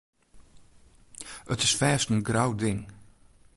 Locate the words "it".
1.53-1.61